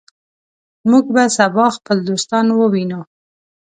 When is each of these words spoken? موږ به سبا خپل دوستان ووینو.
موږ 0.89 1.05
به 1.13 1.23
سبا 1.37 1.65
خپل 1.77 1.97
دوستان 2.09 2.45
ووینو. 2.51 3.01